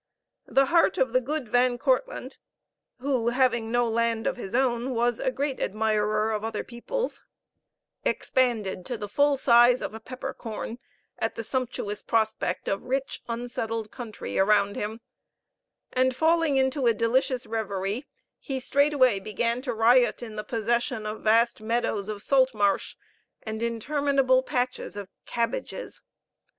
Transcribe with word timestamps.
The 0.47 0.65
heart 0.65 0.97
of 0.97 1.13
the 1.13 1.21
good 1.21 1.47
Van 1.47 1.77
Kortlandt 1.77 2.39
who, 3.01 3.29
having 3.29 3.69
no 3.71 3.87
land 3.87 4.25
of 4.25 4.35
his 4.35 4.55
own, 4.55 4.95
was 4.95 5.19
a 5.19 5.29
great 5.29 5.59
admirer 5.59 6.31
of 6.31 6.43
other 6.43 6.63
people's 6.63 7.21
expanded 8.03 8.83
to 8.87 8.97
the 8.97 9.07
full 9.07 9.37
size 9.37 9.79
of 9.79 9.93
a 9.93 9.99
peppercorn 9.99 10.79
at 11.19 11.35
the 11.35 11.43
sumptuous 11.43 12.01
prospect 12.01 12.67
of 12.67 12.85
rich 12.85 13.21
unsettled 13.29 13.91
country 13.91 14.39
around 14.39 14.75
him, 14.75 15.01
and 15.93 16.15
falling 16.15 16.57
into 16.57 16.87
a 16.87 16.95
delicious 16.95 17.45
reverie, 17.45 18.07
he 18.39 18.59
straightway 18.59 19.19
began 19.19 19.61
to 19.61 19.71
riot 19.71 20.23
in 20.23 20.35
the 20.35 20.43
possession 20.43 21.05
of 21.05 21.21
vast 21.21 21.61
meadows 21.61 22.09
of 22.09 22.23
salt 22.23 22.55
marsh 22.55 22.95
and 23.43 23.61
interminable 23.61 24.41
patches 24.41 24.95
of 24.95 25.09
cabbages. 25.27 26.01